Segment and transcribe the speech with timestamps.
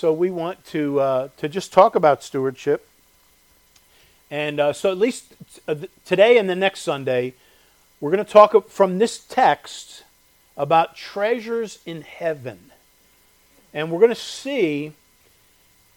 [0.00, 2.88] so we want to uh, to just talk about stewardship.
[4.30, 5.34] And uh, so, at least
[5.68, 5.74] uh,
[6.06, 7.34] today and the next Sunday,
[8.00, 10.04] we're going to talk from this text
[10.56, 12.70] about treasures in heaven.
[13.74, 14.94] And we're going to see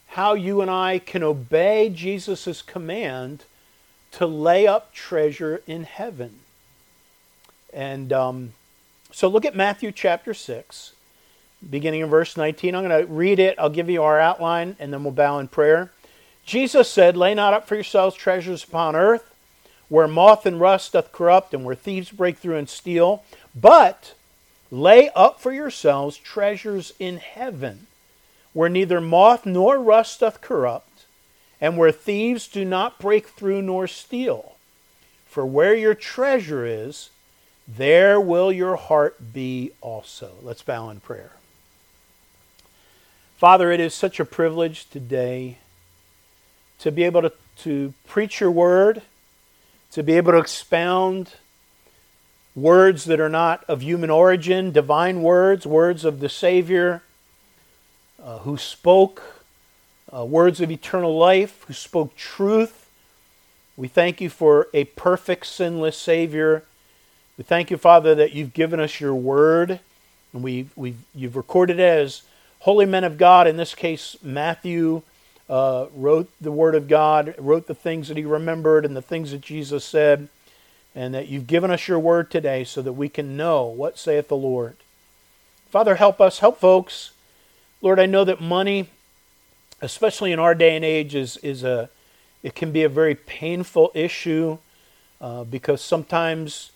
[0.07, 3.45] how you and I can obey Jesus' command
[4.11, 6.39] to lay up treasure in heaven.
[7.71, 8.51] And um,
[9.13, 10.91] so look at Matthew chapter 6
[11.69, 12.75] beginning in verse 19.
[12.75, 13.57] I'm going to read it.
[13.57, 15.91] I'll give you our outline, and then we'll bow in prayer.
[16.45, 19.33] Jesus said, Lay not up for yourselves treasures upon earth,
[19.89, 23.23] where moth and rust doth corrupt, and where thieves break through and steal.
[23.55, 24.13] But
[24.71, 27.87] lay up for yourselves treasures in heaven,
[28.53, 31.05] where neither moth nor rust doth corrupt,
[31.61, 34.55] and where thieves do not break through nor steal.
[35.25, 37.09] For where your treasure is,
[37.67, 40.33] there will your heart be also.
[40.41, 41.31] Let's bow in prayer.
[43.43, 45.57] Father, it is such a privilege today
[46.79, 49.01] to be able to, to preach your word,
[49.91, 51.33] to be able to expound
[52.55, 57.03] words that are not of human origin, divine words, words of the Savior
[58.23, 59.21] uh, who spoke
[60.15, 62.89] uh, words of eternal life, who spoke truth.
[63.75, 66.63] We thank you for a perfect, sinless Savior.
[67.37, 69.81] We thank you, Father, that you've given us your word,
[70.31, 72.21] and we, we've, you've recorded it as
[72.63, 75.01] holy men of God, in this case, Matthew,
[75.49, 79.31] uh, wrote the Word of God, wrote the things that he remembered and the things
[79.31, 80.29] that Jesus said,
[80.95, 84.29] and that you've given us your Word today so that we can know what saith
[84.29, 84.77] the Lord.
[85.71, 87.11] Father, help us, help folks.
[87.81, 88.87] Lord, I know that money,
[89.81, 91.89] especially in our day and age, is, is a
[92.43, 94.57] it can be a very painful issue
[95.19, 96.71] uh, because sometimes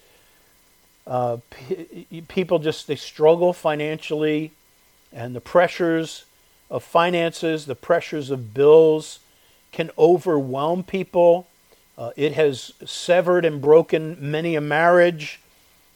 [1.05, 4.51] uh, p- people just they struggle financially
[5.11, 6.25] and the pressures
[6.69, 9.19] of finances, the pressures of bills
[9.71, 11.47] can overwhelm people.
[11.97, 15.39] Uh, it has severed and broken many a marriage.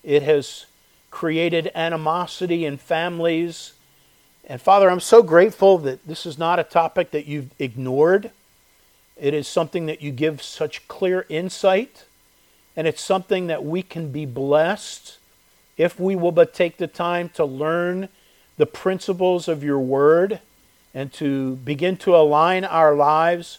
[0.03, 0.65] It has
[1.09, 3.73] created animosity in families.
[4.45, 8.31] And Father, I'm so grateful that this is not a topic that you've ignored.
[9.17, 12.05] It is something that you give such clear insight.
[12.75, 15.17] And it's something that we can be blessed
[15.77, 18.09] if we will but take the time to learn
[18.61, 20.39] the principles of your word
[20.93, 23.57] and to begin to align our lives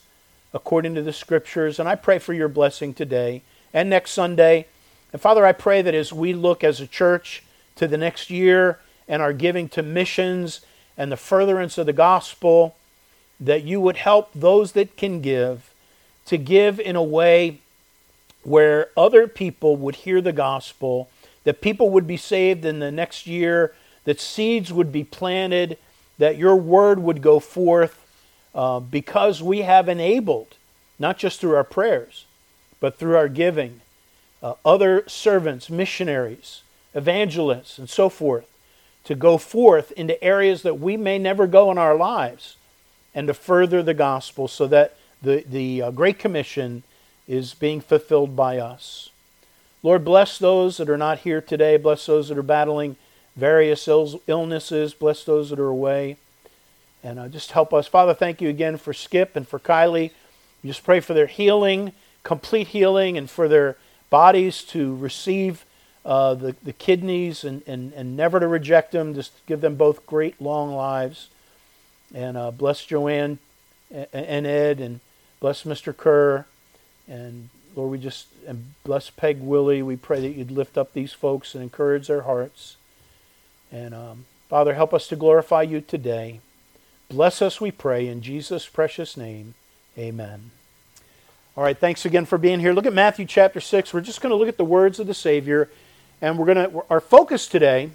[0.54, 1.80] according to the scriptures.
[1.80, 3.42] And I pray for your blessing today
[3.74, 4.68] and next Sunday.
[5.12, 7.42] And Father, I pray that as we look as a church
[7.74, 10.60] to the next year and are giving to missions
[10.96, 12.76] and the furtherance of the gospel,
[13.40, 15.74] that you would help those that can give
[16.26, 17.58] to give in a way
[18.44, 21.08] where other people would hear the gospel,
[21.42, 23.74] that people would be saved in the next year
[24.04, 25.78] that seeds would be planted,
[26.18, 27.98] that your word would go forth
[28.54, 30.56] uh, because we have enabled,
[30.98, 32.26] not just through our prayers,
[32.80, 33.80] but through our giving,
[34.42, 36.62] uh, other servants, missionaries,
[36.94, 38.46] evangelists, and so forth,
[39.04, 42.56] to go forth into areas that we may never go in our lives
[43.14, 46.82] and to further the gospel so that the, the uh, Great Commission
[47.28, 49.10] is being fulfilled by us.
[49.82, 51.76] Lord, bless those that are not here today.
[51.76, 52.96] Bless those that are battling
[53.36, 54.94] various illnesses.
[54.94, 56.16] Bless those that are away.
[57.02, 57.86] And uh, just help us.
[57.86, 60.12] Father, thank you again for Skip and for Kylie.
[60.64, 63.76] Just pray for their healing, complete healing, and for their
[64.10, 65.64] bodies to receive
[66.04, 69.14] uh, the, the kidneys and, and, and never to reject them.
[69.14, 71.28] Just give them both great long lives.
[72.14, 73.38] And uh, bless Joanne
[73.90, 75.00] and Ed, and
[75.40, 75.96] bless Mr.
[75.96, 76.46] Kerr.
[77.08, 79.82] And Lord, we just and bless Peg Willie.
[79.82, 82.76] We pray that you'd lift up these folks and encourage their hearts.
[83.72, 86.40] And um, Father, help us to glorify you today.
[87.08, 89.54] Bless us, we pray, in Jesus' precious name.
[89.98, 90.50] Amen.
[91.56, 92.72] All right, thanks again for being here.
[92.72, 93.92] Look at Matthew chapter 6.
[93.92, 95.70] We're just going to look at the words of the Savior.
[96.20, 97.90] And we're going to, our focus today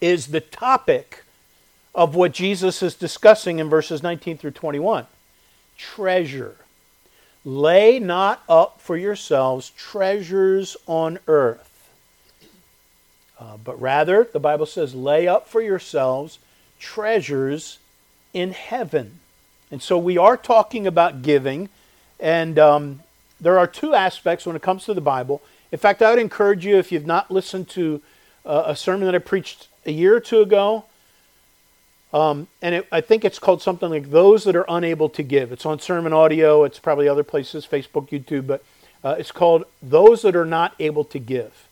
[0.00, 1.24] is the topic
[1.94, 5.06] of what Jesus is discussing in verses 19 through 21
[5.76, 6.56] treasure.
[7.44, 11.67] Lay not up for yourselves treasures on earth
[13.38, 16.38] uh, but rather, the Bible says, lay up for yourselves
[16.80, 17.78] treasures
[18.32, 19.20] in heaven.
[19.70, 21.68] And so we are talking about giving,
[22.18, 23.00] and um,
[23.40, 25.42] there are two aspects when it comes to the Bible.
[25.70, 28.00] In fact, I would encourage you, if you've not listened to
[28.46, 30.84] uh, a sermon that I preached a year or two ago,
[32.12, 35.52] um, and it, I think it's called something like Those That Are Unable to Give.
[35.52, 38.64] It's on sermon audio, it's probably other places, Facebook, YouTube, but
[39.04, 41.67] uh, it's called Those That Are Not Able to Give.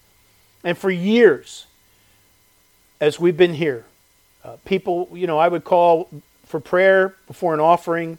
[0.67, 1.67] And for years,
[3.01, 3.85] as we've been here,
[4.45, 6.09] uh, people, you know, I would call
[6.45, 8.19] for prayer before an offering.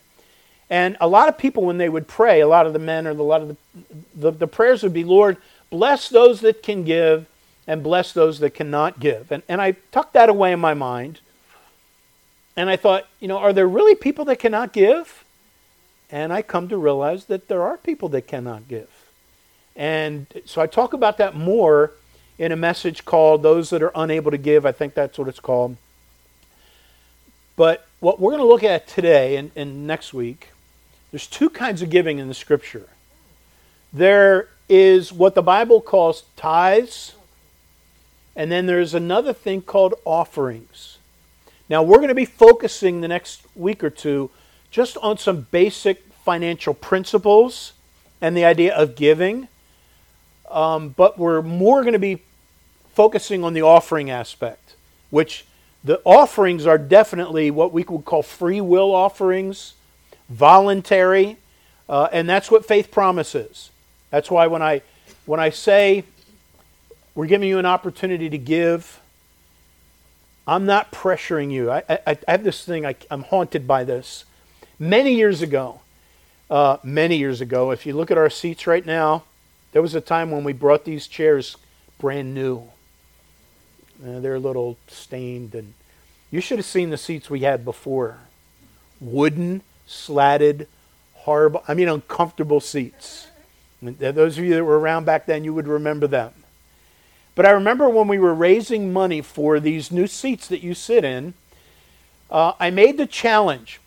[0.69, 3.09] And a lot of people, when they would pray, a lot of the men or
[3.09, 3.57] a lot of the,
[4.15, 5.35] the, the prayers would be, Lord,
[5.69, 7.25] bless those that can give
[7.67, 9.29] and bless those that cannot give.
[9.29, 11.19] And, and I tucked that away in my mind.
[12.55, 15.25] And I thought, you know, are there really people that cannot give?
[16.09, 18.87] And I come to realize that there are people that cannot give.
[19.75, 21.91] And so I talk about that more
[22.37, 24.65] in a message called Those That Are Unable to Give.
[24.65, 25.77] I think that's what it's called.
[27.55, 30.49] But what we're going to look at today and, and next week,
[31.11, 32.87] there's two kinds of giving in the scripture.
[33.91, 37.15] There is what the Bible calls tithes,
[38.35, 40.99] and then there's another thing called offerings.
[41.69, 44.29] Now, we're going to be focusing the next week or two
[44.69, 47.73] just on some basic financial principles
[48.21, 49.47] and the idea of giving.
[50.51, 52.21] Um, but we're more going to be
[52.97, 54.73] focusing on the offering aspect,
[55.11, 55.45] which
[55.83, 59.75] the offerings are definitely what we would call free will offerings,
[60.29, 61.37] voluntary,
[61.87, 63.69] uh, and that's what faith promises.
[64.09, 64.81] That's why when I
[65.27, 66.05] when I say
[67.13, 68.99] we're giving you an opportunity to give,
[70.47, 71.69] I'm not pressuring you.
[71.69, 74.25] I, I, I have this thing, I, am haunted by this.
[74.79, 75.81] Many years ago,
[76.49, 79.23] uh, many years ago, if you look at our seats right now,
[79.71, 81.57] there was a time when we brought these chairs
[81.99, 82.71] brand new.
[84.03, 85.73] Uh, they're a little stained, and
[86.29, 88.17] you should have seen the seats we had before.
[88.99, 90.67] Wooden, slatted,
[91.13, 93.27] horrible, I mean, uncomfortable seats.
[93.81, 96.33] And those of you that were around back then, you would remember them.
[97.35, 101.03] But I remember when we were raising money for these new seats that you sit
[101.03, 101.35] in,
[102.31, 103.79] uh, I made the challenge.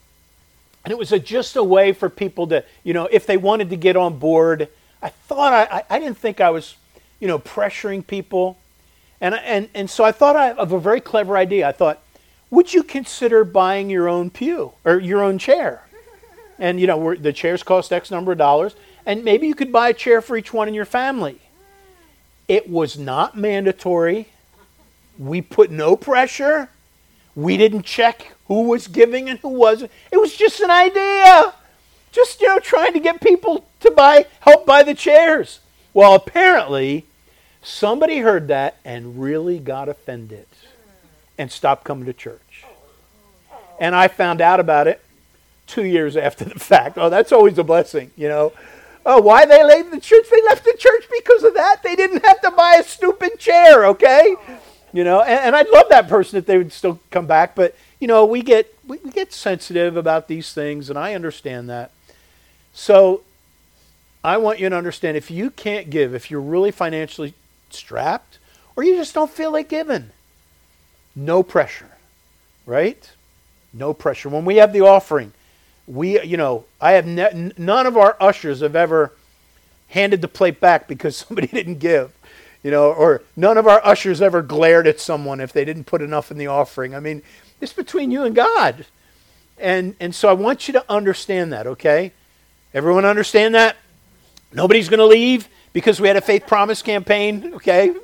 [0.85, 3.71] And it was a, just a way for people to, you know, if they wanted
[3.71, 4.69] to get on board.
[5.03, 6.77] I thought I, I didn't think I was,
[7.19, 8.57] you know, pressuring people.
[9.21, 11.69] And, and, and so I thought of a very clever idea.
[11.69, 12.03] I thought,
[12.51, 15.83] would you consider buying your own pew or your own chair?
[16.59, 18.75] And, you know, the chairs cost X number of dollars.
[19.07, 21.41] And maybe you could buy a chair for each one in your family.
[22.49, 24.29] It was not mandatory.
[25.19, 26.69] We put no pressure.
[27.35, 29.93] We didn't check who was giving and who wasn't.
[30.11, 31.55] It was just an idea.
[32.11, 35.61] Just, you know, trying to get people to buy, help buy the chairs.
[35.95, 37.07] Well, apparently,
[37.63, 40.47] somebody heard that and really got offended
[41.39, 42.65] and stopped coming to church.
[43.79, 45.03] And I found out about it
[45.67, 46.99] two years after the fact.
[46.99, 48.53] Oh, that's always a blessing, you know.
[49.07, 50.27] Oh, why they left the church?
[50.31, 51.83] They left the church because of that.
[51.83, 54.37] They didn't have to buy a stupid chair, okay?
[54.93, 57.75] You know, and, and I'd love that person if they would still come back, but
[58.01, 61.93] you know, we get we, we get sensitive about these things, and I understand that.
[62.73, 63.23] So
[64.23, 67.35] I want you to understand if you can't give, if you're really financially
[67.75, 68.39] strapped,
[68.77, 70.11] or you just don't feel like giving,
[71.15, 71.91] no pressure,
[72.67, 73.11] right?
[73.73, 74.29] No pressure.
[74.29, 75.33] When we have the offering,
[75.87, 79.13] we, you know, I have ne- none of our ushers have ever
[79.89, 82.13] handed the plate back because somebody didn't give,
[82.63, 86.03] you know, or none of our ushers ever glared at someone if they didn't put
[86.03, 86.95] enough in the offering.
[86.95, 87.23] I mean,
[87.61, 88.87] it's between you and God.
[89.59, 92.13] And, and so I want you to understand that, okay?
[92.73, 93.77] Everyone understand that?
[94.53, 97.95] Nobody's going to leave because we had a faith promise campaign, okay?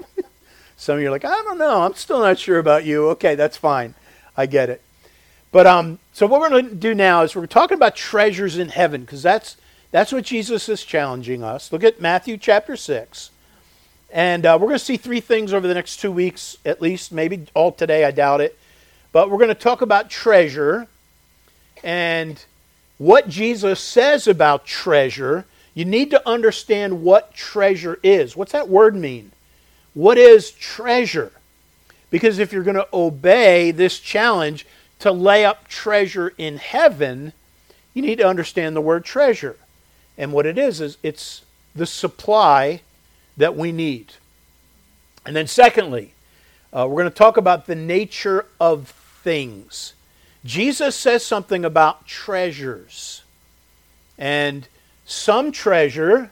[0.77, 1.83] Some of you are like, I don't know.
[1.83, 3.09] I'm still not sure about you.
[3.11, 3.95] Okay, that's fine.
[4.37, 4.83] I get it.
[5.51, 8.69] But um, so what we're going to do now is we're talking about treasures in
[8.69, 9.57] heaven because that's
[9.90, 11.73] that's what Jesus is challenging us.
[11.73, 13.31] Look at Matthew chapter six,
[14.11, 17.11] and uh, we're going to see three things over the next two weeks, at least,
[17.11, 18.05] maybe all today.
[18.05, 18.59] I doubt it,
[19.12, 20.88] but we're going to talk about treasure
[21.83, 22.45] and
[22.99, 25.47] what Jesus says about treasure.
[25.76, 28.35] You need to understand what treasure is.
[28.35, 29.33] What's that word mean?
[29.92, 31.33] What is treasure?
[32.09, 34.64] Because if you're going to obey this challenge,
[35.00, 37.35] to lay up treasure in heaven,
[37.92, 39.56] you need to understand the word treasure.
[40.16, 42.80] And what it is, is it's the supply
[43.37, 44.14] that we need.
[45.26, 46.14] And then, secondly,
[46.73, 48.88] uh, we're going to talk about the nature of
[49.23, 49.92] things.
[50.42, 53.25] Jesus says something about treasures.
[54.16, 54.66] And
[55.07, 56.31] some treasure,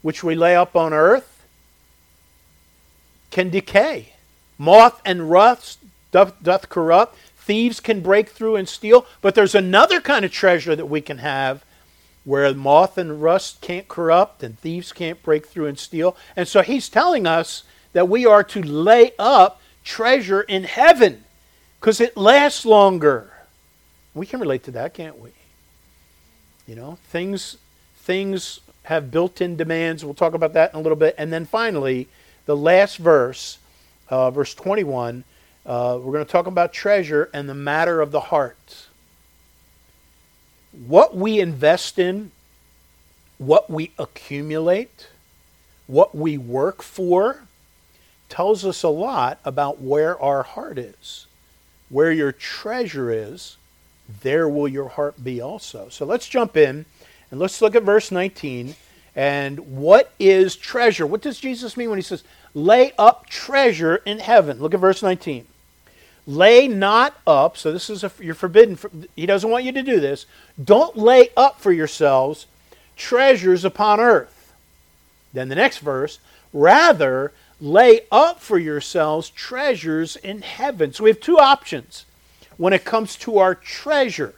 [0.00, 1.44] which we lay up on earth,
[3.30, 4.14] can decay.
[4.56, 5.80] Moth and rust
[6.12, 7.18] doth, doth corrupt.
[7.36, 11.18] Thieves can break through and steal, but there's another kind of treasure that we can
[11.18, 11.64] have
[12.24, 16.16] where moth and rust can't corrupt and thieves can't break through and steal.
[16.36, 21.24] And so he's telling us that we are to lay up treasure in heaven
[21.80, 23.32] because it lasts longer.
[24.14, 25.30] We can relate to that, can't we?
[26.68, 27.56] You know, things
[28.02, 30.04] things have built-in demands.
[30.04, 31.14] We'll talk about that in a little bit.
[31.16, 32.08] And then finally,
[32.46, 33.58] the last verse,
[34.08, 35.24] uh, verse 21,
[35.64, 38.86] uh, we're going to talk about treasure and the matter of the heart.
[40.72, 42.30] what we invest in,
[43.38, 45.08] what we accumulate,
[45.86, 47.42] what we work for,
[48.28, 51.26] tells us a lot about where our heart is.
[51.90, 53.58] Where your treasure is,
[54.22, 55.88] there will your heart be also.
[55.90, 56.86] So let's jump in
[57.32, 58.76] and let's look at verse 19.
[59.16, 61.06] And what is treasure?
[61.06, 62.24] What does Jesus mean when he says,
[62.54, 64.60] lay up treasure in heaven?
[64.60, 65.46] Look at verse 19.
[66.26, 69.82] Lay not up, so this is a, you're forbidden, for, he doesn't want you to
[69.82, 70.26] do this.
[70.62, 72.46] Don't lay up for yourselves
[72.96, 74.52] treasures upon earth.
[75.32, 76.18] Then the next verse,
[76.52, 80.92] rather lay up for yourselves treasures in heaven.
[80.92, 82.04] So we have two options
[82.58, 84.34] when it comes to our treasure.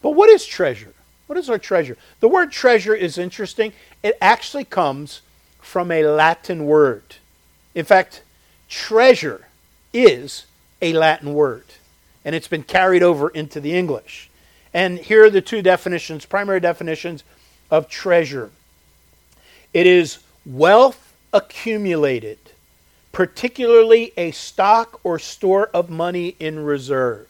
[0.00, 0.94] But what is treasure?
[1.28, 1.96] What is our treasure?
[2.18, 3.72] The word treasure is interesting.
[4.02, 5.20] It actually comes
[5.60, 7.16] from a Latin word.
[7.74, 8.22] In fact,
[8.68, 9.46] treasure
[9.92, 10.46] is
[10.82, 11.64] a Latin word,
[12.24, 14.28] and it's been carried over into the English.
[14.74, 17.22] And here are the two definitions, primary definitions
[17.70, 18.50] of treasure
[19.72, 22.38] it is wealth accumulated,
[23.12, 27.28] particularly a stock or store of money in reserve.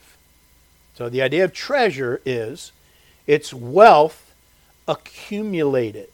[0.95, 2.71] So the idea of treasure is
[3.29, 4.33] it's wealth
[4.87, 6.09] accumulated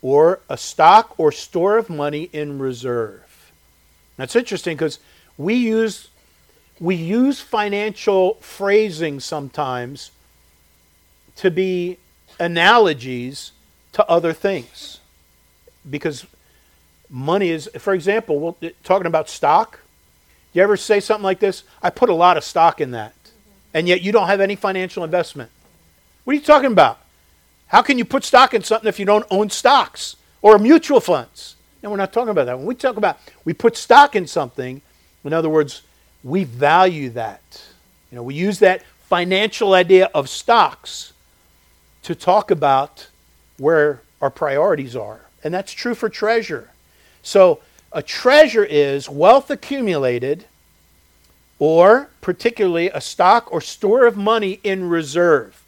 [0.00, 3.50] or a stock or store of money in reserve.
[4.16, 5.00] That's interesting because
[5.36, 6.08] we use
[6.78, 10.12] we use financial phrasing sometimes
[11.36, 11.98] to be
[12.38, 13.50] analogies
[13.94, 15.00] to other things.
[15.90, 16.24] Because
[17.10, 19.80] money is, for example, we're uh, talking about stock.
[20.52, 21.64] You ever say something like this?
[21.82, 23.14] I put a lot of stock in that,
[23.74, 25.50] and yet you don't have any financial investment.
[26.26, 26.98] What are you talking about?
[27.68, 31.54] How can you put stock in something if you don't own stocks or mutual funds?
[31.80, 32.58] And we're not talking about that.
[32.58, 34.82] When we talk about we put stock in something,
[35.22, 35.82] in other words,
[36.24, 37.62] we value that.
[38.10, 41.12] You know, we use that financial idea of stocks
[42.02, 43.06] to talk about
[43.58, 45.20] where our priorities are.
[45.44, 46.70] And that's true for treasure.
[47.22, 47.60] So,
[47.92, 50.46] a treasure is wealth accumulated,
[51.60, 55.62] or particularly a stock or store of money in reserve.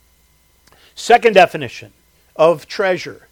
[0.98, 1.92] Second definition
[2.34, 3.28] of treasure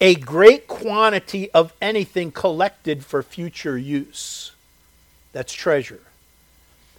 [0.00, 4.52] a great quantity of anything collected for future use.
[5.32, 6.00] That's treasure.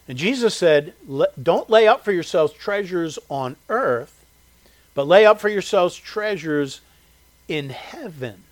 [0.09, 0.93] And Jesus said,
[1.41, 4.25] Don't lay up for yourselves treasures on earth,
[4.93, 6.81] but lay up for yourselves treasures
[7.47, 8.43] in heaven.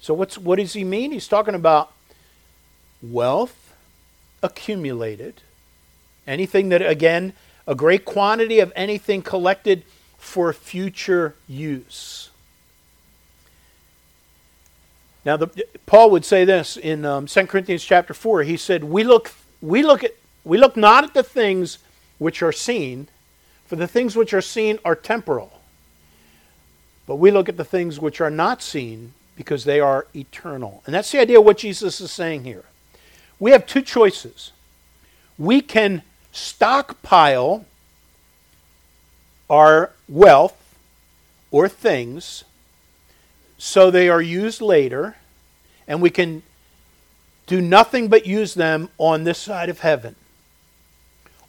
[0.00, 1.12] So, what's, what does he mean?
[1.12, 1.92] He's talking about
[3.00, 3.72] wealth
[4.42, 5.34] accumulated,
[6.26, 7.34] anything that, again,
[7.68, 9.84] a great quantity of anything collected
[10.22, 12.30] for future use.
[15.24, 18.44] Now, the, Paul would say this in um, 2 Corinthians chapter 4.
[18.44, 20.12] He said, we look, we look at
[20.44, 21.78] we look not at the things
[22.18, 23.08] which are seen,
[23.66, 25.60] for the things which are seen are temporal.
[27.06, 30.82] But we look at the things which are not seen because they are eternal.
[30.86, 32.64] And that's the idea of what Jesus is saying here.
[33.38, 34.52] We have two choices.
[35.38, 36.02] We can
[36.32, 37.66] stockpile
[39.52, 40.56] our wealth
[41.50, 42.42] or things
[43.58, 45.14] so they are used later,
[45.86, 46.42] and we can
[47.46, 50.16] do nothing but use them on this side of heaven.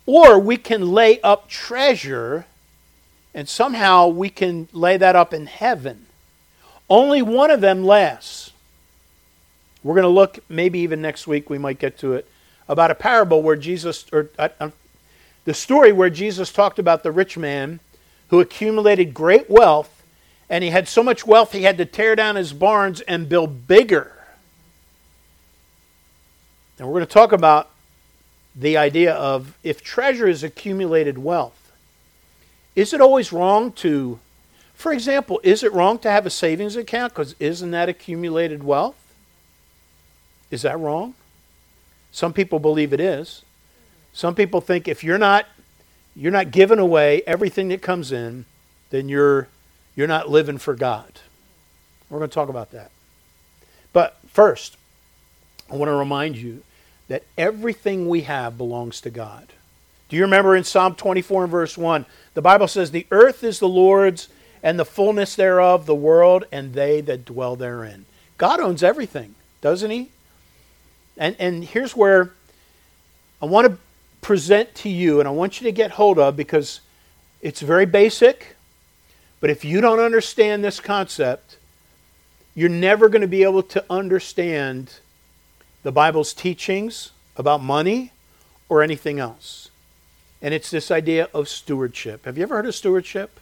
[0.05, 2.45] Or we can lay up treasure
[3.33, 6.05] and somehow we can lay that up in heaven.
[6.89, 8.51] Only one of them lasts.
[9.81, 12.29] We're going to look, maybe even next week, we might get to it,
[12.67, 14.69] about a parable where Jesus, or uh, uh,
[15.45, 17.79] the story where Jesus talked about the rich man
[18.33, 20.01] who accumulated great wealth,
[20.49, 23.67] and he had so much wealth he had to tear down his barns and build
[23.67, 24.11] bigger.
[26.79, 27.69] And we're going to talk about
[28.55, 31.71] the idea of if treasure is accumulated wealth,
[32.75, 34.17] is it always wrong to,
[34.73, 39.13] for example, is it wrong to have a savings account because isn't that accumulated wealth?
[40.49, 41.13] Is that wrong?
[42.11, 43.43] Some people believe it is.
[44.11, 45.45] Some people think if you're not
[46.15, 48.45] you're not giving away everything that comes in,
[48.89, 49.47] then you're
[49.95, 51.19] you're not living for God.
[52.09, 52.91] We're going to talk about that.
[53.91, 54.77] But first,
[55.71, 56.63] I want to remind you
[57.07, 59.47] that everything we have belongs to God.
[60.09, 62.05] Do you remember in Psalm 24 and verse 1?
[62.33, 64.29] The Bible says, The earth is the Lord's
[64.61, 68.05] and the fullness thereof, the world and they that dwell therein.
[68.37, 70.09] God owns everything, doesn't He?
[71.17, 72.31] And, and here's where
[73.41, 73.77] I want to
[74.23, 76.81] present to you, and I want you to get hold of because
[77.41, 78.55] it's very basic,
[79.39, 81.57] but if you don't understand this concept,
[82.55, 84.99] you're never going to be able to understand
[85.83, 88.11] the Bible's teachings about money
[88.69, 89.69] or anything else.
[90.43, 92.25] and it's this idea of stewardship.
[92.25, 93.39] Have you ever heard of stewardship?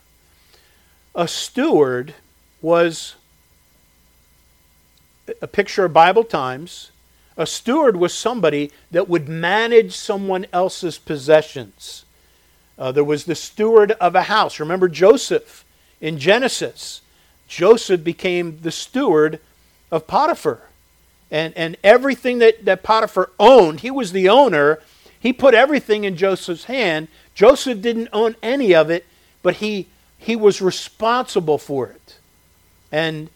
[1.15, 2.13] A steward
[2.61, 3.15] was
[5.41, 6.91] a picture of Bible times.
[7.37, 12.05] A steward was somebody that would manage someone else's possessions.
[12.77, 14.59] Uh, there was the steward of a house.
[14.59, 15.63] Remember Joseph
[15.99, 17.01] in Genesis?
[17.47, 19.39] Joseph became the steward
[19.91, 20.61] of Potiphar.
[21.29, 24.79] And, and everything that, that Potiphar owned, he was the owner.
[25.19, 27.07] He put everything in Joseph's hand.
[27.33, 29.05] Joseph didn't own any of it,
[29.41, 32.17] but he, he was responsible for it.
[32.91, 33.29] And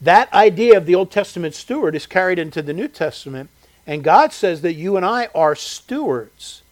[0.00, 3.50] that idea of the Old Testament steward is carried into the New Testament.
[3.86, 6.62] And God says that you and I are stewards.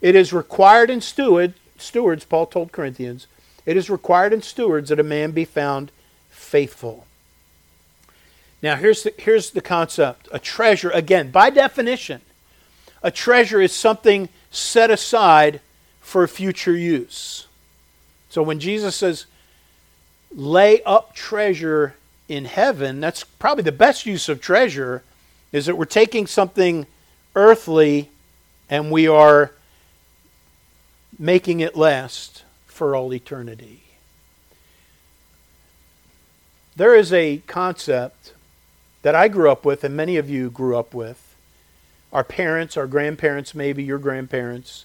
[0.00, 3.28] It is required in steward, stewards, Paul told Corinthians,
[3.64, 5.90] it is required in stewards that a man be found
[6.28, 7.06] faithful.
[8.62, 12.20] Now, here's the, here's the concept a treasure, again, by definition,
[13.02, 15.60] a treasure is something set aside
[16.00, 17.46] for future use.
[18.28, 19.26] So when Jesus says,
[20.34, 21.94] lay up treasure
[22.28, 25.02] in heaven, that's probably the best use of treasure,
[25.52, 26.86] is that we're taking something
[27.34, 28.10] earthly
[28.68, 29.52] and we are
[31.18, 33.82] making it last for all eternity.
[36.74, 38.34] There is a concept
[39.02, 41.34] that I grew up with, and many of you grew up with.
[42.12, 44.84] Our parents, our grandparents, maybe your grandparents.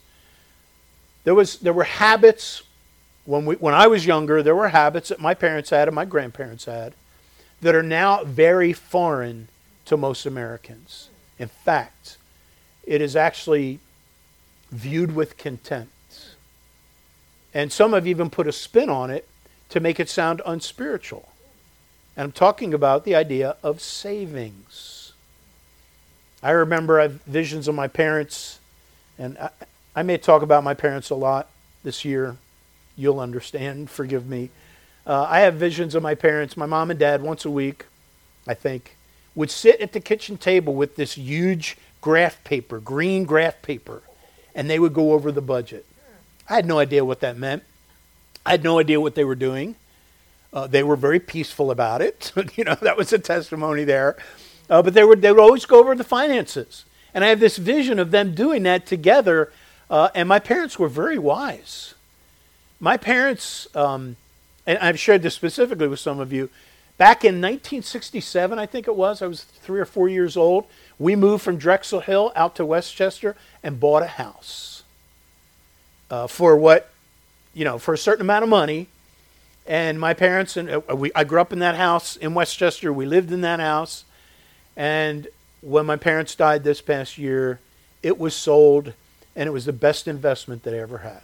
[1.23, 2.63] There was there were habits
[3.25, 4.41] when we when I was younger.
[4.41, 6.93] There were habits that my parents had and my grandparents had
[7.61, 9.47] that are now very foreign
[9.85, 11.09] to most Americans.
[11.37, 12.17] In fact,
[12.83, 13.79] it is actually
[14.71, 15.91] viewed with contempt.
[17.53, 19.27] And some have even put a spin on it
[19.69, 21.29] to make it sound unspiritual.
[22.15, 25.13] And I'm talking about the idea of savings.
[26.43, 28.59] I remember I have visions of my parents,
[29.17, 29.49] and I,
[29.95, 31.49] I may talk about my parents a lot
[31.83, 32.37] this year.
[32.97, 34.49] You'll understand, forgive me.
[35.05, 37.85] Uh, I have visions of my parents, my mom and dad, once a week,
[38.47, 38.95] I think,
[39.33, 44.01] would sit at the kitchen table with this huge graph paper, green graph paper,
[44.53, 45.85] and they would go over the budget.
[46.49, 47.63] I had no idea what that meant.
[48.45, 49.75] I had no idea what they were doing.
[50.53, 52.31] Uh, they were very peaceful about it.
[52.55, 54.17] you know, that was a testimony there.
[54.69, 56.85] Uh, but they would, they would always go over the finances.
[57.13, 59.51] And I have this vision of them doing that together.
[59.89, 61.93] Uh, and my parents were very wise.
[62.79, 64.15] My parents, um,
[64.65, 66.49] and I've shared this specifically with some of you,
[66.97, 70.65] back in 1967, I think it was, I was three or four years old,
[70.99, 74.83] we moved from Drexel Hill out to West Chester and bought a house
[76.11, 76.91] uh, for what,
[77.53, 78.87] you know, for a certain amount of money.
[79.65, 82.91] And my parents and uh, we, I grew up in that house in West Chester.
[82.93, 84.05] We lived in that house,
[84.75, 85.27] and
[85.61, 87.59] when my parents died this past year,
[88.03, 88.93] it was sold,
[89.35, 91.21] and it was the best investment that I ever had.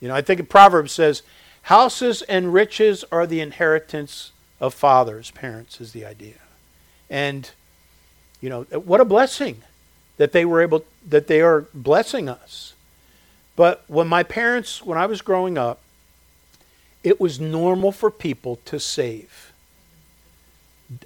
[0.00, 1.22] You know, I think Proverbs says,
[1.64, 6.40] "Houses and riches are the inheritance of fathers, parents." Is the idea,
[7.08, 7.50] and
[8.40, 9.62] you know what a blessing
[10.16, 12.74] that they were able that they are blessing us.
[13.56, 15.80] But when my parents, when I was growing up,
[17.02, 19.52] it was normal for people to save.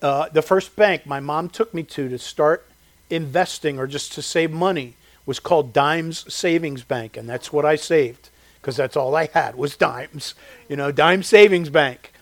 [0.03, 2.67] Uh, the first bank my mom took me to to start
[3.11, 4.95] investing or just to save money
[5.25, 8.31] was called Dimes Savings Bank, and that's what I saved
[8.69, 10.35] because that's all I had was dimes.
[10.69, 12.13] You know, Dime Savings Bank,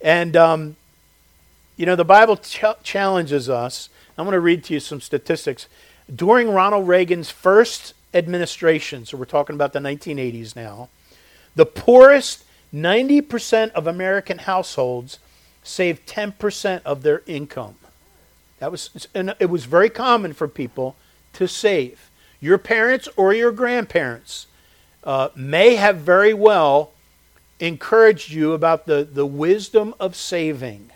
[0.00, 0.76] and um,
[1.76, 3.88] you know the Bible ch- challenges us.
[4.16, 5.66] I'm going to read to you some statistics.
[6.14, 10.90] During Ronald Reagan's first administration, so we're talking about the 1980s now,
[11.56, 15.18] the poorest 90% of American households
[15.64, 17.74] saved 10% of their income.
[18.60, 20.94] That was, and it was very common for people
[21.32, 22.10] to save.
[22.40, 24.46] Your parents or your grandparents
[25.04, 26.92] uh, may have very well
[27.58, 30.90] encouraged you about the, the wisdom of saving.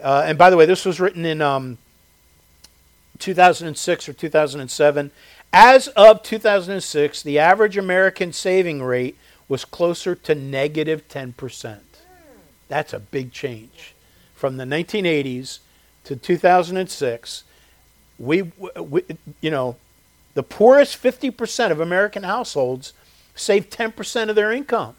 [0.00, 1.78] Uh, and by the way, this was written in um,
[3.18, 5.10] 2006 or 2007.
[5.52, 9.16] As of 2006, the average American saving rate
[9.48, 11.80] was closer to negative 10%.
[12.68, 13.94] That's a big change.
[14.34, 15.58] From the 1980s
[16.04, 17.44] to 2006,
[18.18, 19.02] we, we
[19.40, 19.76] you know,
[20.34, 22.92] the poorest 50% of American households
[23.34, 24.94] save 10% of their income.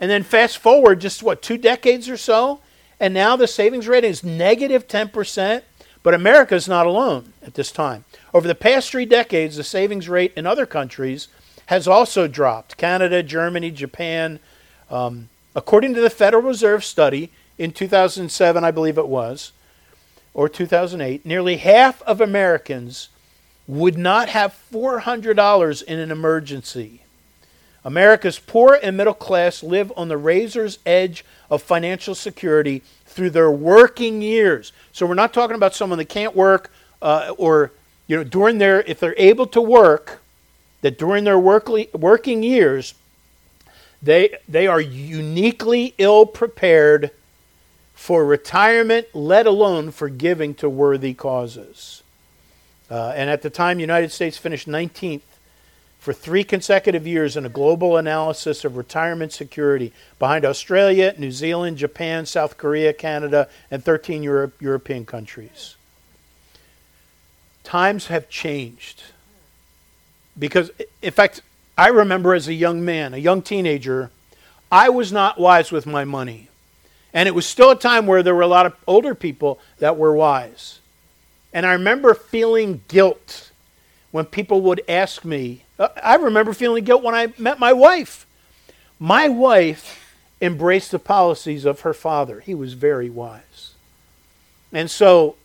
[0.00, 2.60] And then fast forward just what, two decades or so,
[3.00, 5.62] and now the savings rate is negative 10%.
[6.04, 8.04] But America is not alone at this time.
[8.34, 11.28] Over the past three decades, the savings rate in other countries
[11.66, 12.76] has also dropped.
[12.76, 14.38] Canada, Germany, Japan.
[14.90, 19.52] Um, according to the Federal Reserve study in 2007, I believe it was,
[20.34, 23.08] or 2008, nearly half of Americans
[23.66, 27.00] would not have $400 in an emergency.
[27.84, 33.50] America's poor and middle class live on the razor's edge of financial security through their
[33.50, 34.72] working years.
[34.92, 36.72] So we're not talking about someone that can't work
[37.02, 37.72] uh, or
[38.06, 40.22] you know during their if they're able to work
[40.80, 42.94] that during their workly, working years
[44.02, 47.10] they they are uniquely ill prepared
[47.94, 52.02] for retirement, let alone for giving to worthy causes.
[52.90, 55.22] Uh, and at the time, United States finished 19th
[55.98, 61.78] for three consecutive years in a global analysis of retirement security behind Australia, New Zealand,
[61.78, 65.76] Japan, South Korea, Canada, and 13 Europe, European countries.
[67.62, 69.02] Times have changed.
[70.38, 70.70] Because,
[71.00, 71.40] in fact,
[71.78, 74.10] I remember as a young man, a young teenager,
[74.70, 76.48] I was not wise with my money.
[77.14, 79.96] And it was still a time where there were a lot of older people that
[79.96, 80.80] were wise.
[81.54, 83.52] And I remember feeling guilt
[84.10, 85.64] when people would ask me.
[85.78, 88.26] Uh, I remember feeling guilt when I met my wife.
[88.98, 90.00] My wife
[90.40, 93.74] embraced the policies of her father, he was very wise.
[94.72, 95.36] And so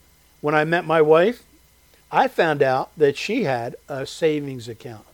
[0.41, 1.43] when I met my wife,
[2.12, 5.06] I found out that she had a savings account.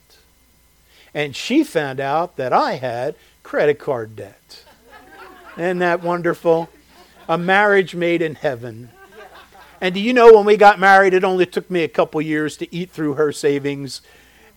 [1.14, 4.64] And she found out that I had credit card debt.
[5.58, 6.70] Isn't that wonderful?
[7.28, 8.90] A marriage made in heaven.
[9.82, 12.58] And do you know when we got married, it only took me a couple years
[12.58, 14.02] to eat through her savings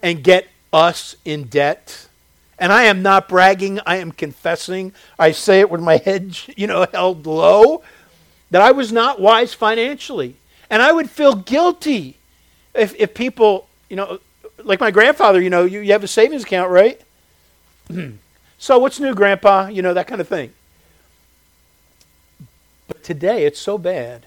[0.03, 2.07] and get us in debt?
[2.59, 4.93] And I am not bragging, I am confessing.
[5.19, 7.83] I say it with my head, you know, held low
[8.51, 10.37] that I was not wise financially.
[10.71, 12.17] And I would feel guilty
[12.75, 14.21] if, if people, you know,
[14.63, 17.01] like my grandfather, you know, you, you have a savings account, right?
[18.59, 19.69] so what's new, Grandpa?
[19.69, 20.53] You know, that kind of thing.
[22.87, 24.27] But today it's so bad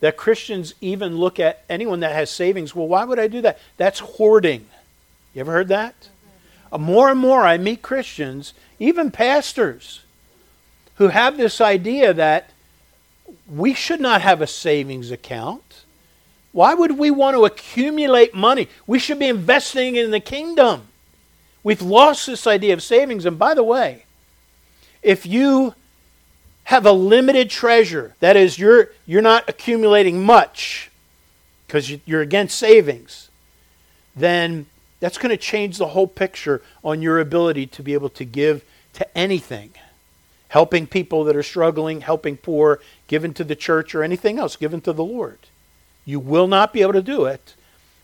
[0.00, 2.74] that Christians even look at anyone that has savings.
[2.74, 3.58] Well, why would I do that?
[3.76, 4.66] That's hoarding.
[5.34, 6.08] You ever heard that?
[6.72, 6.84] Mm-hmm.
[6.84, 10.02] More and more, I meet Christians, even pastors,
[10.96, 12.50] who have this idea that
[13.48, 15.84] we should not have a savings account.
[16.52, 18.68] Why would we want to accumulate money?
[18.86, 20.88] We should be investing in the kingdom.
[21.62, 23.26] We've lost this idea of savings.
[23.26, 24.04] And by the way,
[25.02, 25.74] if you
[26.68, 28.14] have a limited treasure.
[28.20, 30.90] That is, you're, you're not accumulating much
[31.66, 33.30] because you're against savings.
[34.14, 34.66] Then
[35.00, 38.66] that's going to change the whole picture on your ability to be able to give
[38.92, 39.70] to anything.
[40.48, 44.82] Helping people that are struggling, helping poor, given to the church, or anything else given
[44.82, 45.38] to the Lord.
[46.04, 47.54] You will not be able to do it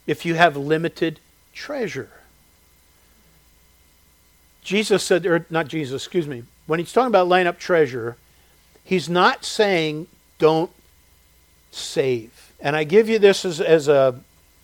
[0.07, 1.21] if you have limited
[1.53, 2.09] treasure.
[4.63, 8.17] Jesus said, or not Jesus, excuse me, when he's talking about laying up treasure,
[8.85, 10.07] He's not saying
[10.39, 10.71] don't
[11.71, 12.53] save.
[12.61, 14.21] And I give you this as, as a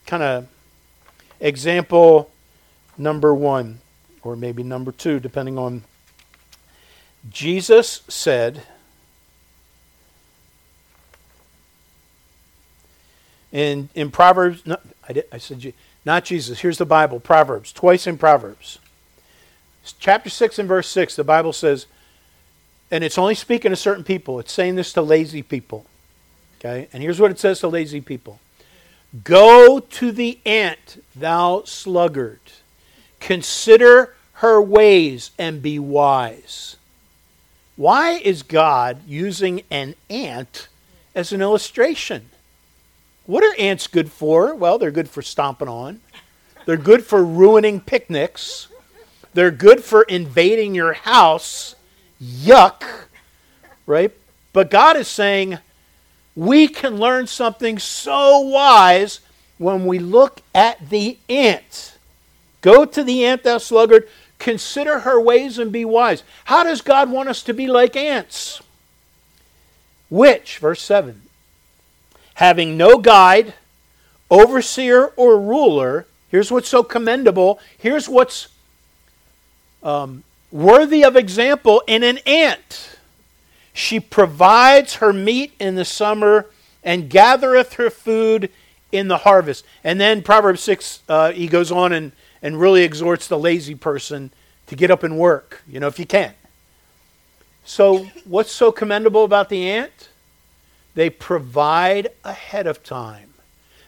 [0.07, 0.47] kind of
[1.41, 2.31] example
[2.99, 3.81] number one,
[4.23, 5.83] or maybe number two, depending on.
[7.31, 8.63] Jesus said,
[13.53, 18.07] in, in Proverbs, no, I, did, I said, not Jesus, here's the Bible, Proverbs, twice
[18.07, 18.79] in Proverbs.
[19.99, 21.87] Chapter 6 and verse 6, the Bible says,
[22.91, 24.39] and it's only speaking to certain people.
[24.41, 25.87] It's saying this to lazy people.
[26.59, 26.89] Okay?
[26.93, 28.41] And here's what it says to lazy people
[29.25, 32.41] Go to the ant, thou sluggard.
[33.19, 36.77] Consider her ways and be wise.
[37.77, 40.69] Why is God using an ant
[41.15, 42.31] as an illustration?
[43.27, 44.55] What are ants good for?
[44.55, 46.01] Well, they're good for stomping on.
[46.67, 48.69] They're good for ruining picnics.
[49.35, 51.75] They're good for invading your house
[52.23, 52.85] yuck,
[53.87, 54.13] right?
[54.53, 55.59] But God is saying
[56.37, 59.21] we can learn something so wise
[59.59, 61.99] when we look at the ant.
[62.61, 66.23] Go to the ant, thou sluggard, consider her ways and be wise.
[66.45, 68.63] How does God want us to be like ants?
[70.09, 71.23] Which, verse 7,
[72.35, 73.55] having no guide,
[74.31, 78.49] overseer, or ruler, here's what's so commendable, here's what's
[79.83, 82.97] um, worthy of example in an ant.
[83.73, 86.47] She provides her meat in the summer
[86.83, 88.51] and gathereth her food
[88.93, 89.65] in the harvest.
[89.85, 94.33] And then Proverbs 6, uh, he goes on and, and really exhorts the lazy person
[94.67, 96.35] to get up and work, you know, if you can.
[97.65, 100.09] So, what's so commendable about the ant?
[100.95, 103.35] They provide ahead of time.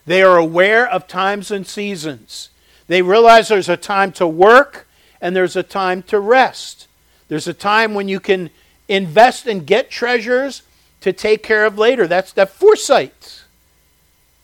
[0.07, 2.51] They are aware of times and seasons.
[2.87, 4.87] They realize there's a time to work
[5.23, 6.89] and there's a time to rest.
[7.29, 8.51] There's a time when you can
[8.89, 10.63] invest and get treasures
[11.01, 12.07] to take care of later.
[12.07, 13.45] That's that foresight.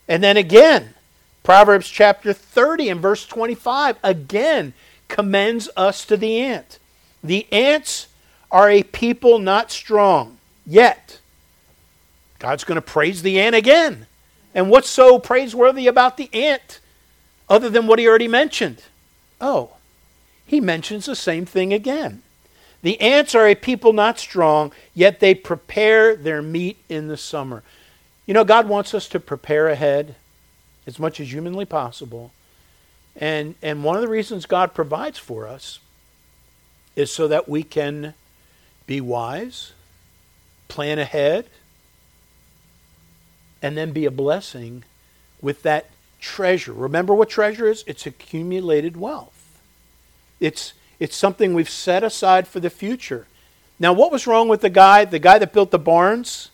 [0.07, 0.95] And then again,
[1.43, 4.73] Proverbs chapter 30 and verse 25 again
[5.09, 6.79] commends us to the ant.
[7.23, 8.07] The ants
[8.51, 11.19] are a people not strong, yet
[12.38, 14.07] God's going to praise the ant again.
[14.55, 16.79] And what's so praiseworthy about the ant
[17.49, 18.83] other than what he already mentioned?
[19.41, 19.73] Oh,
[20.49, 22.23] he mentions the same thing again.
[22.81, 27.63] The ants are a people not strong, yet they prepare their meat in the summer.
[28.27, 30.15] You know, God wants us to prepare ahead
[30.87, 32.33] as much as humanly possible.
[33.15, 35.81] And, and one of the reasons God provides for us
[36.97, 38.15] is so that we can
[38.87, 39.73] be wise,
[40.69, 41.47] plan ahead,
[43.61, 44.85] and then be a blessing
[45.43, 46.73] with that treasure.
[46.73, 47.85] Remember what treasure is?
[47.87, 49.38] It's accumulated wealth.
[50.40, 53.27] It's, it's something we've set aside for the future.
[53.79, 56.51] Now, what was wrong with the guy, the guy that built the barns?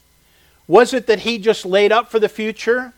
[0.66, 2.92] Was it that he just laid up for the future?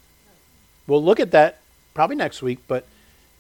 [0.87, 1.59] We'll look at that
[1.95, 2.87] probably next week, but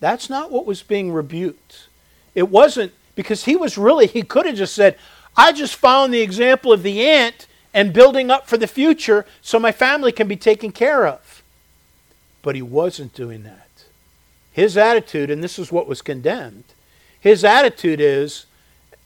[0.00, 1.88] that's not what was being rebuked.
[2.34, 4.98] It wasn't because he was really, he could have just said,
[5.36, 9.58] I just found the example of the ant and building up for the future so
[9.58, 11.42] my family can be taken care of.
[12.42, 13.68] But he wasn't doing that.
[14.52, 16.64] His attitude, and this is what was condemned,
[17.26, 18.46] his attitude is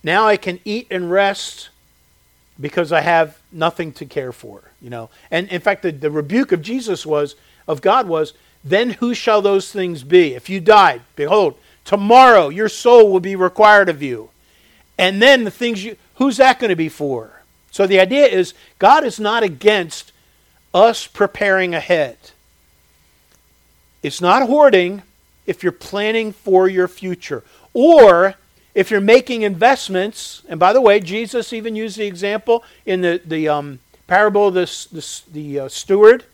[0.03, 1.71] now I can eat and rest
[2.61, 5.09] because I have nothing to care for, you know.
[5.31, 7.35] And in fact, the, the rebuke of Jesus was,
[7.67, 10.35] of God was, then who shall those things be?
[10.35, 11.55] If you died, behold,
[11.87, 14.29] tomorrow your soul will be required of you.
[14.99, 17.41] And then the things you, who's that going to be for?
[17.71, 20.13] So the idea is God is not against
[20.75, 22.19] us preparing ahead.
[24.03, 25.05] It's not hoarding
[25.47, 27.43] if you're planning for your future.
[27.73, 28.35] Or
[28.75, 33.21] if you're making investments, and by the way, Jesus even used the example in the,
[33.25, 36.25] the um, parable of the, the, the uh, steward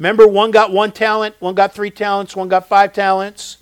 [0.00, 3.58] Remember, one got one talent, one got three talents, one got five talents.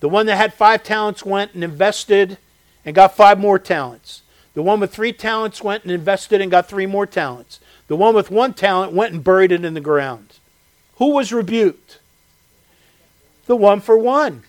[0.00, 2.38] The one that had five talents went and invested
[2.84, 4.22] and got five more talents.
[4.54, 7.60] The one with three talents went and invested and got three more talents.
[7.86, 10.40] The one with one talent went and buried it in the ground.
[10.96, 12.00] Who was rebuked?
[13.46, 14.42] The one for one.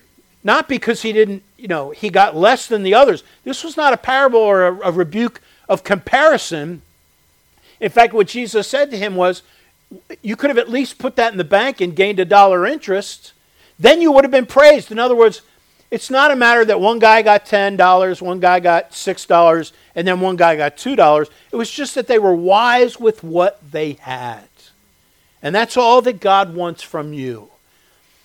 [0.46, 3.24] Not because he didn't, you know, he got less than the others.
[3.44, 6.84] This was not a parable or a, a rebuke of comparison.
[7.80, 9.42] In fact, what Jesus said to him was,
[10.22, 13.34] you could have at least put that in the bank and gained a dollar interest.
[13.80, 14.92] Then you would have been praised.
[14.92, 15.42] In other words,
[15.90, 20.20] it's not a matter that one guy got $10, one guy got $6, and then
[20.20, 21.30] one guy got $2.
[21.52, 24.48] It was just that they were wise with what they had.
[25.42, 27.50] And that's all that God wants from you.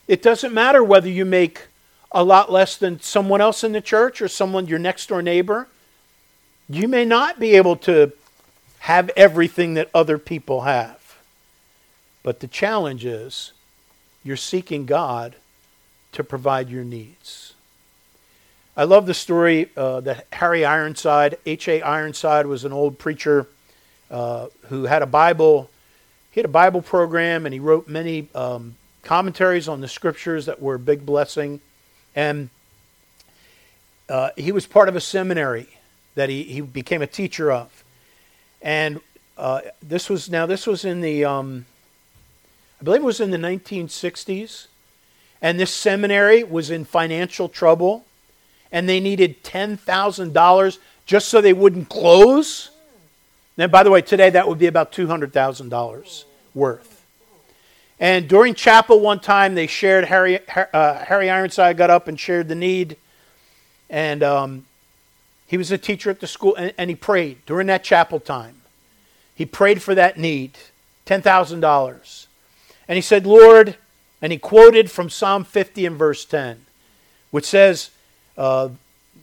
[0.06, 1.68] It doesn't matter whether you make
[2.12, 5.68] a lot less than someone else in the church or someone, your next door neighbor.
[6.68, 8.12] You may not be able to
[8.80, 11.18] have everything that other people have.
[12.22, 13.52] But the challenge is
[14.22, 15.36] you're seeking God
[16.12, 17.54] to provide your needs.
[18.76, 21.82] I love the story uh, that Harry Ironside, H.A.
[21.82, 23.46] Ironside, was an old preacher
[24.10, 25.70] uh, who had a Bible.
[26.30, 30.62] He had a Bible program, and he wrote many um, commentaries on the scriptures that
[30.62, 31.60] were a big blessing.
[32.14, 32.50] And
[34.08, 35.68] uh, he was part of a seminary
[36.14, 37.84] that he, he became a teacher of.
[38.60, 39.00] And
[39.38, 41.64] uh, this was now this was in the um,
[42.80, 44.66] I believe it was in the 1960s.
[45.42, 48.04] And this seminary was in financial trouble.
[48.72, 52.70] And they needed $10,000 just so they wouldn't close.
[53.58, 56.89] And by the way, today that would be about $200,000 worth.
[58.00, 60.40] And during chapel one time, they shared, Harry,
[60.72, 62.96] uh, Harry Ironside got up and shared the need.
[63.90, 64.64] And um,
[65.46, 68.62] he was a teacher at the school, and, and he prayed during that chapel time.
[69.34, 70.56] He prayed for that need
[71.06, 72.26] $10,000.
[72.88, 73.76] And he said, Lord,
[74.22, 76.64] and he quoted from Psalm 50 and verse 10,
[77.30, 77.90] which says,
[78.38, 78.70] uh,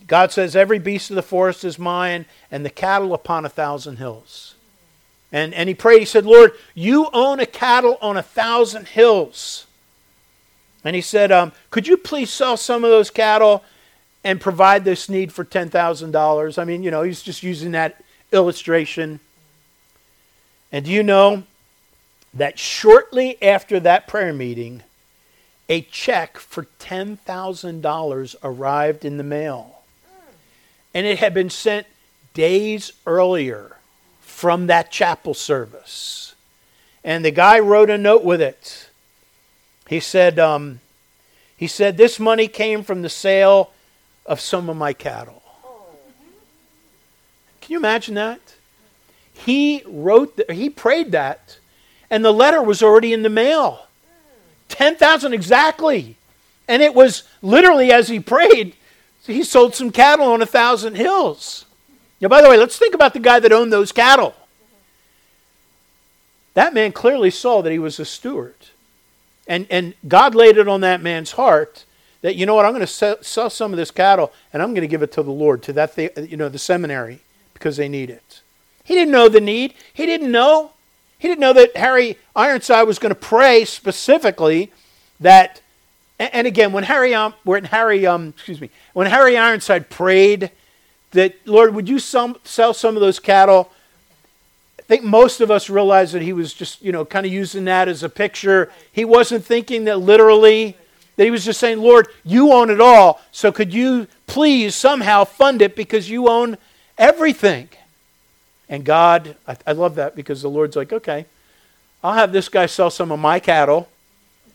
[0.06, 3.98] God says, Every beast of the forest is mine, and the cattle upon a thousand
[3.98, 4.56] hills.
[5.32, 9.66] And, and he prayed, he said, Lord, you own a cattle on a thousand hills.
[10.84, 13.63] And he said, um, Could you please sell some of those cattle
[14.24, 16.58] and provide this need for $10,000?
[16.58, 19.20] I mean, you know, he's just using that illustration.
[20.72, 21.44] And do you know
[22.34, 24.84] that shortly after that prayer meeting,
[25.70, 29.82] a check for $10,000 arrived in the mail.
[30.94, 31.86] And it had been sent
[32.34, 33.77] days earlier
[34.38, 36.36] from that chapel service.
[37.04, 38.88] And the guy wrote a note with it.
[39.89, 40.80] He said, um,
[41.58, 43.71] he said, This money came from the sale
[44.28, 45.41] of some of my cattle.
[47.62, 48.39] Can you imagine that?
[49.34, 51.58] He wrote, the, he prayed that
[52.12, 53.88] and the letter was already in the mail.
[54.69, 56.15] 10,000 exactly.
[56.67, 58.76] And it was literally as he prayed,
[59.26, 61.65] he sold some cattle on a thousand hills.
[62.19, 64.36] Now, by the way, let's think about the guy that owned those cattle.
[66.56, 68.56] That man clearly saw that he was a steward.
[69.47, 71.86] And, and God laid it on that man's heart
[72.21, 74.73] that, you know what, I'm going to sell, sell some of this cattle and I'm
[74.73, 75.95] going to give it to the Lord, to that,
[76.30, 77.19] you know, the seminary,
[77.53, 78.41] because they need it.
[78.84, 79.75] He didn't know the need.
[79.93, 80.71] He didn't know.
[81.19, 84.71] He didn't know that Harry Ironside was going to pray specifically
[85.19, 85.62] that
[86.19, 90.49] and again, when Harry, um, when Harry, um, excuse me, when Harry Ironside prayed
[91.12, 93.72] that, Lord, would you some, sell some of those cattle?
[94.80, 97.65] I think most of us realize that he was just, you know, kind of using
[97.65, 98.72] that as a picture.
[98.91, 100.78] He wasn't thinking that literally,
[101.15, 105.24] that he was just saying, Lord, you own it all, so could you please somehow
[105.24, 106.58] fund it because you own
[106.98, 107.70] everything?
[108.70, 111.26] And God, I, I love that because the Lord's like, okay,
[112.04, 113.89] I'll have this guy sell some of my cattle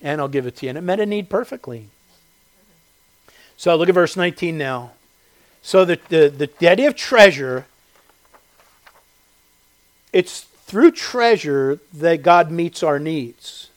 [0.00, 0.70] and I'll give it to you.
[0.70, 1.88] And it met a need perfectly.
[3.56, 4.92] So look at verse 19 now.
[5.62, 7.66] So the, the, the idea of treasure,
[10.12, 13.70] it's through treasure that God meets our needs.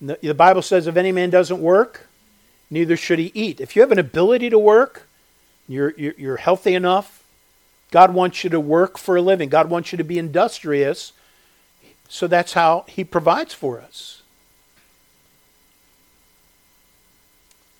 [0.00, 2.06] The, the Bible says if any man doesn't work,
[2.70, 3.60] neither should he eat.
[3.60, 5.08] If you have an ability to work,
[5.68, 7.24] you're, you're, you're healthy enough,
[7.90, 9.48] God wants you to work for a living.
[9.48, 11.12] God wants you to be industrious.
[12.08, 14.22] So that's how he provides for us.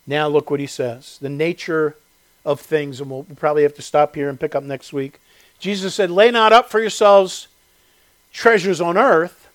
[0.07, 1.19] Now look what he says.
[1.21, 1.97] The nature
[2.45, 5.21] of things, and we'll, probably have to stop here and pick up next week.
[5.59, 7.49] Jesus said, Lay not up for yourselves
[8.33, 9.49] treasures on earth,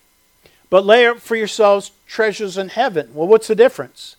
[0.70, 3.10] but lay up for yourselves treasures in heaven.
[3.14, 4.16] Well, what's the difference?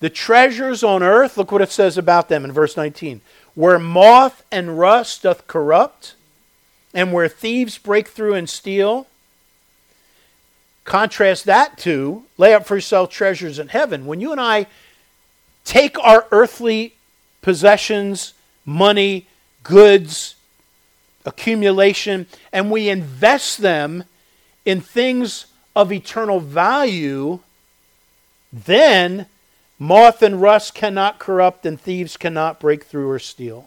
[0.00, 3.20] The treasures on earth, look what it says about them in verse 19.
[3.54, 6.14] Where moth and rust doth corrupt,
[6.94, 9.08] and where thieves break through and steal.
[10.84, 14.06] Contrast that to lay up for yourself treasures in heaven.
[14.06, 14.66] When you and I
[15.64, 16.94] take our earthly
[17.42, 19.26] possessions, money,
[19.62, 20.36] goods,
[21.24, 24.04] accumulation, and we invest them
[24.64, 27.40] in things of eternal value,
[28.52, 29.26] then
[29.78, 33.64] moth and rust cannot corrupt and thieves cannot break through or steal.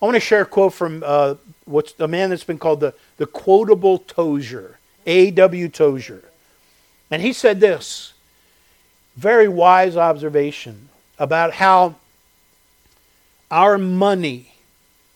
[0.00, 2.94] I want to share a quote from uh, what's a man that's been called the,
[3.16, 5.68] the quotable Tozer, A.W.
[5.68, 6.24] Tozer.
[7.10, 8.12] And he said this
[9.16, 11.96] very wise observation about how
[13.50, 14.54] our money,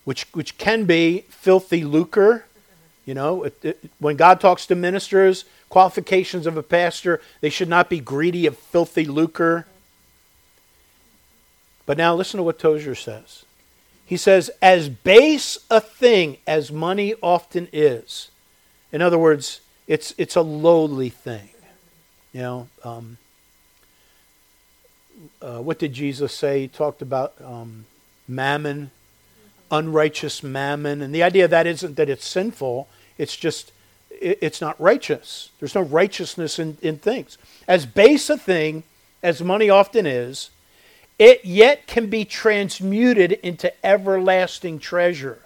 [0.03, 2.45] which, which can be filthy lucre,
[3.05, 7.67] you know, it, it, when God talks to ministers, qualifications of a pastor, they should
[7.67, 9.65] not be greedy of filthy lucre.
[11.85, 13.43] But now listen to what Tozer says.
[14.05, 18.29] He says, as base a thing as money often is.
[18.91, 21.49] In other words, it's, it's a lowly thing.
[22.31, 23.17] You know, um,
[25.41, 26.61] uh, what did Jesus say?
[26.61, 27.85] He talked about um,
[28.27, 28.91] mammon,
[29.71, 31.01] unrighteous mammon.
[31.01, 33.71] And the idea of that isn't that it's sinful, it's just
[34.09, 35.49] it's not righteous.
[35.59, 37.37] There's no righteousness in, in things.
[37.67, 38.83] As base a thing
[39.21, 40.49] as money often is,
[41.19, 45.39] it yet can be transmuted into everlasting treasure.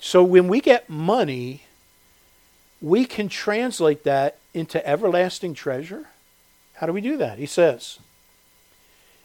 [0.00, 1.62] So when we get money,
[2.80, 6.08] we can translate that into everlasting treasure.
[6.74, 7.38] How do we do that?
[7.38, 8.00] He says,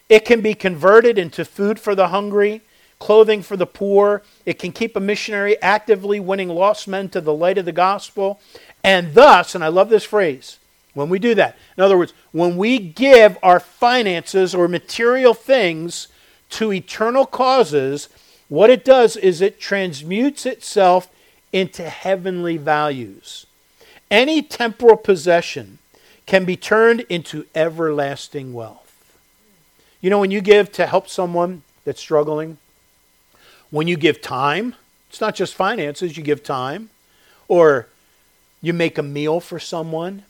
[0.08, 2.62] it can be converted into food for the hungry,
[2.98, 4.22] clothing for the poor.
[4.46, 8.40] It can keep a missionary actively winning lost men to the light of the gospel.
[8.82, 10.58] And thus, and I love this phrase,
[10.94, 16.08] when we do that, in other words, when we give our finances or material things
[16.50, 18.08] to eternal causes,
[18.48, 21.08] what it does is it transmutes itself
[21.52, 23.46] into heavenly values.
[24.10, 25.78] Any temporal possession
[26.26, 28.87] can be turned into everlasting wealth.
[30.00, 32.58] You know, when you give to help someone that's struggling,
[33.70, 34.74] when you give time,
[35.10, 36.90] it's not just finances, you give time,
[37.48, 37.88] or
[38.60, 40.24] you make a meal for someone,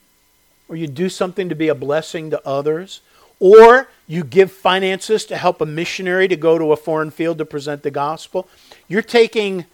[0.68, 3.01] or you do something to be a blessing to others,
[3.40, 7.45] or you give finances to help a missionary to go to a foreign field to
[7.45, 8.49] present the gospel.
[8.88, 9.66] You're taking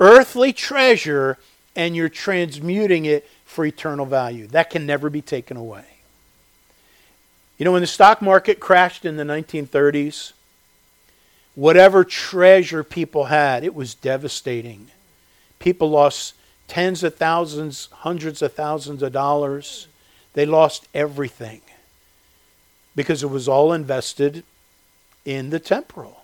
[0.00, 1.38] earthly treasure
[1.76, 4.46] and you're transmuting it for eternal value.
[4.48, 5.84] That can never be taken away.
[7.58, 10.32] You know, when the stock market crashed in the 1930s,
[11.54, 14.88] whatever treasure people had, it was devastating.
[15.58, 16.34] People lost
[16.66, 19.86] tens of thousands, hundreds of thousands of dollars.
[20.34, 21.60] They lost everything
[22.96, 24.44] because it was all invested
[25.24, 26.22] in the temporal.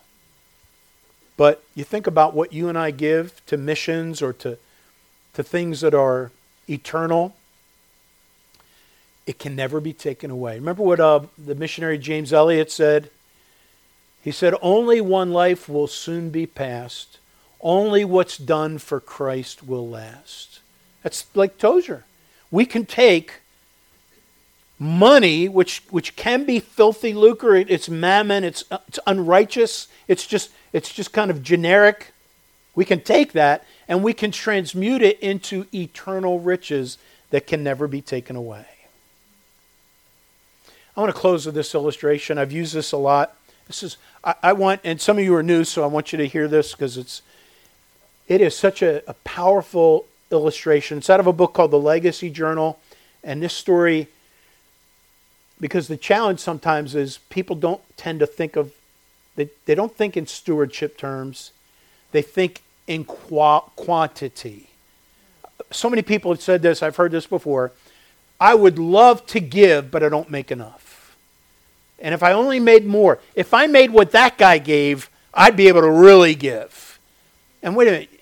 [1.36, 4.58] But you think about what you and I give to missions or to,
[5.34, 6.32] to things that are
[6.68, 7.36] eternal
[9.28, 10.54] it can never be taken away.
[10.54, 13.10] Remember what uh, the missionary James Elliot said?
[14.22, 17.18] He said, Only one life will soon be passed.
[17.60, 20.60] Only what's done for Christ will last.
[21.02, 22.04] That's like Tozer.
[22.50, 23.40] We can take
[24.78, 30.90] money, which, which can be filthy lucre, it's mammon, it's, it's unrighteous, it's just, it's
[30.90, 32.12] just kind of generic.
[32.74, 36.96] We can take that and we can transmute it into eternal riches
[37.28, 38.64] that can never be taken away.
[40.98, 42.38] I want to close with this illustration.
[42.38, 43.36] I've used this a lot.
[43.68, 46.18] This is I, I want, and some of you are new, so I want you
[46.18, 47.22] to hear this because it's
[48.26, 50.98] it is such a, a powerful illustration.
[50.98, 52.80] It's out of a book called The Legacy Journal,
[53.22, 54.08] and this story
[55.60, 58.72] because the challenge sometimes is people don't tend to think of
[59.36, 61.52] they, they don't think in stewardship terms
[62.10, 64.70] they think in qua- quantity
[65.70, 67.72] so many people have said this i've heard this before
[68.40, 70.87] i would love to give but i don't make enough
[71.98, 75.68] and if i only made more if i made what that guy gave i'd be
[75.68, 76.98] able to really give
[77.62, 78.20] and wait a minute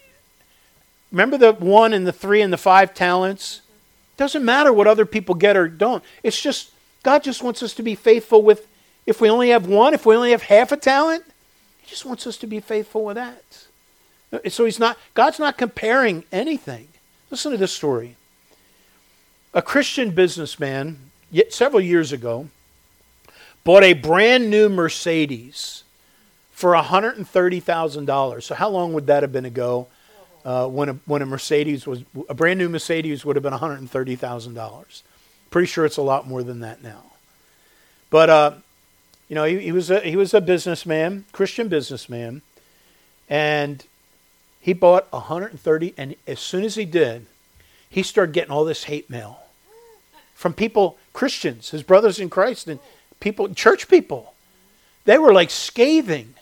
[1.11, 3.61] remember the one and the three and the five talents
[4.17, 6.71] doesn't matter what other people get or don't it's just
[7.07, 8.67] God just wants us to be faithful with,
[9.07, 11.23] if we only have one, if we only have half a talent,
[11.79, 13.67] He just wants us to be faithful with that.
[14.33, 16.89] Uh, so He's not, God's not comparing anything.
[17.31, 18.17] Listen to this story.
[19.55, 20.99] A Christian businessman,
[21.49, 22.49] several years ago,
[23.67, 25.83] bought a brand new Mercedes
[26.53, 28.43] for $130,000.
[28.45, 29.89] So, how long would that have been ago
[30.45, 35.03] uh, when, a, when a Mercedes was, a brand new Mercedes would have been $130,000?
[35.51, 37.03] Pretty sure it's a lot more than that now.
[38.09, 38.53] But uh,
[39.29, 42.43] you know, he, he was a, he was a businessman, Christian businessman,
[43.29, 43.85] and
[44.61, 45.95] he bought 130.
[45.99, 47.27] And as soon as he did,
[47.91, 49.41] he started getting all this hate mail
[50.37, 52.79] from people, Christians, his brothers in Christ, and
[53.21, 54.35] people, church people.
[55.05, 56.35] They were like scathing.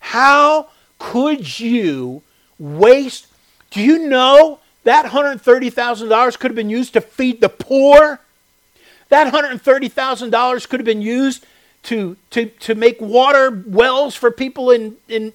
[0.00, 2.22] How could you
[2.58, 3.26] waste?
[3.70, 8.20] Do you know that $130,000 could have been used to feed the poor?
[9.08, 11.46] That $130,000 could have been used
[11.84, 15.32] to, to, to make water wells for people in, in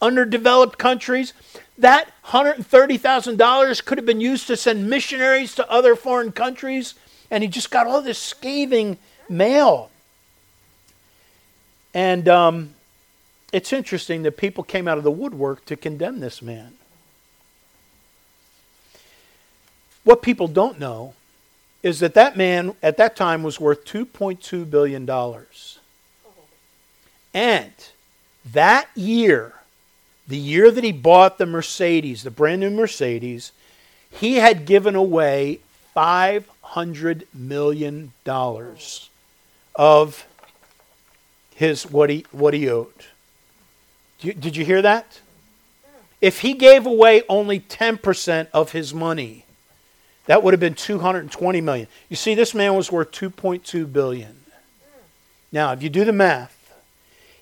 [0.00, 1.32] underdeveloped countries.
[1.78, 6.94] That $130,000 could have been used to send missionaries to other foreign countries.
[7.30, 8.98] And he just got all this scathing
[9.32, 9.90] mail.
[11.94, 12.74] And um,
[13.52, 16.74] it's interesting that people came out of the woodwork to condemn this man.
[20.04, 21.14] What people don't know
[21.82, 25.08] is that that man at that time was worth $2.2 billion.
[27.34, 27.72] And
[28.52, 29.54] that year,
[30.28, 33.52] the year that he bought the Mercedes, the brand new Mercedes,
[34.10, 35.60] he had given away
[35.96, 38.12] $500 million
[39.74, 40.26] of
[41.54, 42.92] his what he, what he owed.
[44.20, 45.20] Did you hear that?
[46.20, 49.44] If he gave away only 10% of his money,
[50.26, 51.88] that would have been 220 million.
[52.08, 54.44] You see, this man was worth 2.2 billion.
[55.50, 56.72] Now, if you do the math,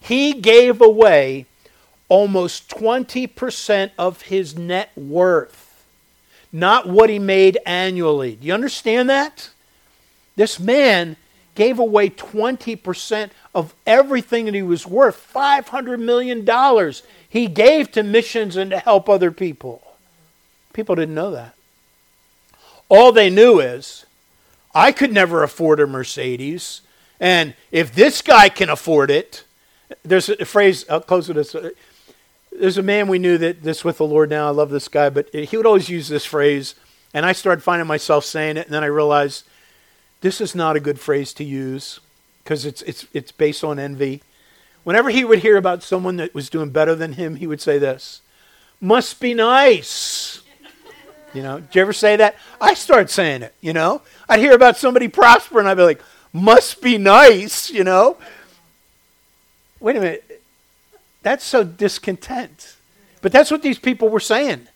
[0.00, 1.44] he gave away
[2.08, 5.84] almost 20% of his net worth,
[6.50, 8.36] not what he made annually.
[8.36, 9.50] Do you understand that?
[10.36, 11.16] This man
[11.55, 16.92] gave away 20% of everything that he was worth $500 million.
[17.28, 19.82] He gave to missions and to help other people.
[20.72, 21.55] People didn't know that.
[22.88, 24.07] All they knew is,
[24.74, 26.82] I could never afford a Mercedes.
[27.18, 29.44] And if this guy can afford it,
[30.05, 31.55] there's a phrase, I'll close with this.
[31.55, 31.70] Uh,
[32.53, 34.46] there's a man we knew that this with the Lord now.
[34.46, 36.74] I love this guy, but he would always use this phrase.
[37.12, 38.66] And I started finding myself saying it.
[38.66, 39.44] And then I realized
[40.20, 42.00] this is not a good phrase to use
[42.42, 44.22] because it's, it's, it's based on envy.
[44.84, 47.78] Whenever he would hear about someone that was doing better than him, he would say
[47.78, 48.22] this
[48.80, 50.42] Must be nice.
[51.32, 52.34] You know, did you ever say that?
[52.60, 54.02] I start saying it, you know.
[54.28, 56.02] I'd hear about somebody prospering, I'd be like,
[56.32, 58.16] must be nice, you know.
[59.78, 60.42] Wait a minute.
[61.22, 62.74] That's so discontent.
[63.22, 64.66] But that's what these people were saying.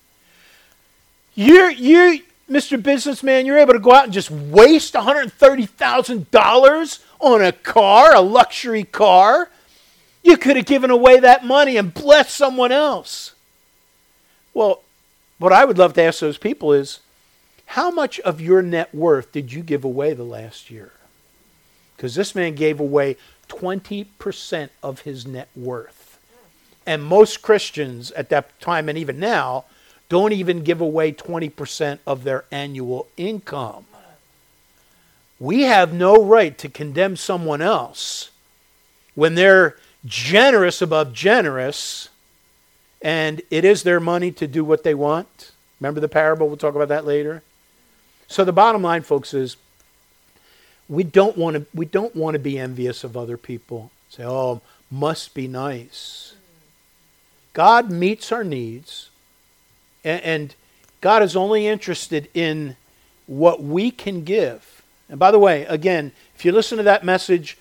[1.35, 2.83] You're, you, Mr.
[2.83, 8.85] Businessman, you're able to go out and just waste $130,000 on a car, a luxury
[8.85, 9.49] car.
[10.23, 13.35] You could have given away that money and blessed someone else.
[14.53, 14.83] Well,
[15.39, 17.01] what I would love to ask those people is
[17.67, 20.93] how much of your net worth did you give away the last year?
[21.97, 23.17] Because this man gave away
[23.49, 26.19] 20% of his net worth.
[26.87, 29.65] And most Christians at that time and even now
[30.09, 33.87] don't even give away 20% of their annual income.
[35.41, 38.31] we have no right to condemn someone else
[39.15, 42.09] when they're generous above generous
[43.03, 45.53] and it is their money to do what they want.
[45.79, 46.49] Remember the parable?
[46.49, 47.43] We'll talk about that later.
[48.29, 49.59] So the bottom line, folks, is
[50.89, 53.91] we don't want to we don't want to be envious of other people.
[54.09, 56.35] Say, oh, must be nice.
[57.53, 59.11] God meets our needs,
[60.05, 60.55] and,
[61.01, 62.77] God is only interested in
[63.27, 64.83] what we can give.
[65.11, 67.59] And by the way, again, if you listen to that message,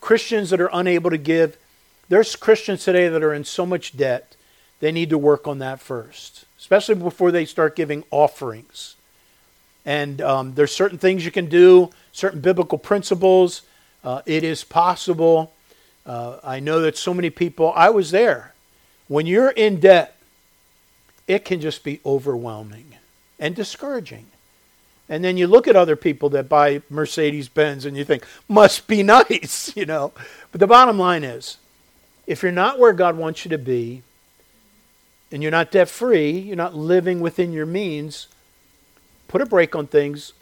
[0.00, 1.56] Christians that are unable to give,
[2.08, 4.36] there's Christians today that are in so much debt,
[4.78, 8.94] they need to work on that first, especially before they start giving offerings.
[9.84, 13.62] And um, there's certain things you can do, certain biblical principles.
[14.04, 15.52] Uh, it is possible.
[16.06, 18.54] Uh, I know that so many people, I was there.
[19.08, 20.15] When you're in debt,
[21.26, 22.94] it can just be overwhelming
[23.38, 24.26] and discouraging.
[25.08, 28.86] And then you look at other people that buy Mercedes Benz and you think, must
[28.86, 30.12] be nice, you know.
[30.50, 31.58] But the bottom line is,
[32.26, 34.02] if you're not where God wants you to be,
[35.32, 38.28] and you're not debt free, you're not living within your means,
[39.28, 40.32] put a break on things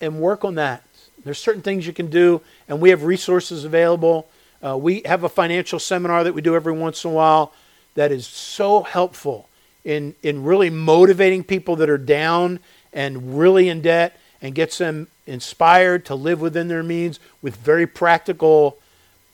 [0.00, 0.84] and work on that.
[1.24, 4.28] There's certain things you can do, and we have resources available.
[4.64, 7.52] Uh, we have a financial seminar that we do every once in a while
[7.94, 9.48] that is so helpful
[9.84, 12.58] in, in really motivating people that are down
[12.92, 17.86] and really in debt and gets them inspired to live within their means with very
[17.86, 18.78] practical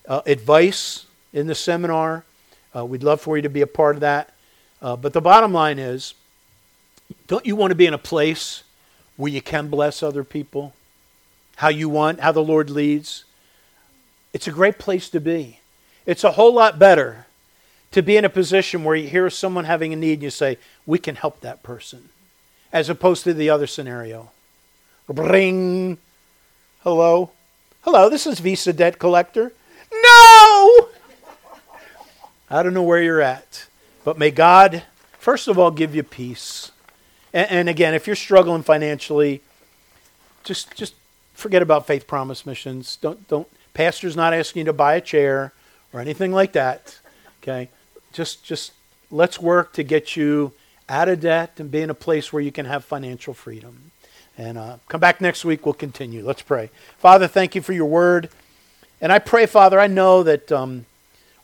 [0.09, 2.25] uh, advice in the seminar.
[2.75, 4.33] Uh, we'd love for you to be a part of that.
[4.83, 6.15] Uh, but the bottom line is
[7.27, 8.63] don't you want to be in a place
[9.17, 10.75] where you can bless other people
[11.57, 13.25] how you want, how the Lord leads?
[14.33, 15.61] It's a great place to be.
[16.07, 17.27] It's a whole lot better
[17.93, 20.59] to be in a position where you hear someone having a need and you say,
[20.86, 22.11] We can help that person,
[22.72, 24.30] as opposed to the other scenario.
[25.09, 25.99] Bring.
[26.82, 27.30] Hello?
[27.82, 29.53] Hello, this is Visa Debt Collector.
[29.93, 30.88] No!
[32.49, 33.66] I don't know where you're at,
[34.05, 34.82] but may God,
[35.18, 36.72] first of all, give you peace.
[37.32, 39.41] And, and again, if you're struggling financially,
[40.45, 40.95] just just
[41.34, 42.97] forget about faith promise missions.
[42.97, 43.49] Don't don't.
[43.72, 45.53] Pastor's not asking you to buy a chair
[45.93, 46.99] or anything like that.
[47.43, 47.68] Okay,
[48.13, 48.73] just just
[49.11, 50.53] let's work to get you
[50.89, 53.91] out of debt and be in a place where you can have financial freedom.
[54.37, 55.65] And uh, come back next week.
[55.65, 56.25] We'll continue.
[56.25, 56.71] Let's pray.
[56.99, 58.31] Father, thank you for your word.
[59.01, 60.87] And I pray, Father, I know that um,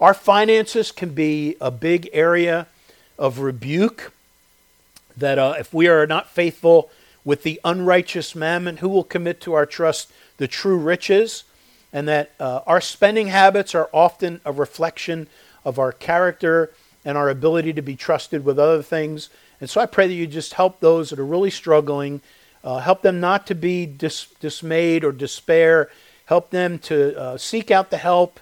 [0.01, 2.67] our finances can be a big area
[3.19, 4.13] of rebuke.
[5.17, 6.91] That uh, if we are not faithful
[7.25, 11.45] with the unrighteous mammon, who will commit to our trust the true riches?
[11.93, 15.29] And that uh, our spending habits are often a reflection
[15.67, 16.73] of our character
[17.05, 19.29] and our ability to be trusted with other things.
[19.61, 22.21] And so I pray that you just help those that are really struggling,
[22.63, 25.91] uh, help them not to be dis- dismayed or despair,
[26.27, 28.39] help them to uh, seek out the help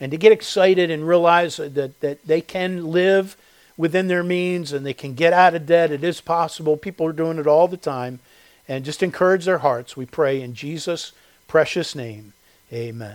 [0.00, 3.36] and to get excited and realize that, that they can live
[3.76, 5.92] within their means and they can get out of debt.
[5.92, 6.76] It is possible.
[6.78, 8.18] People are doing it all the time.
[8.66, 11.12] And just encourage their hearts, we pray in Jesus'
[11.48, 12.32] precious name.
[12.72, 13.10] Amen.